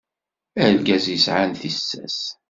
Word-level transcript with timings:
Argaz 0.65 1.05
yesɛan 1.09 1.51
tissas. 1.61 2.19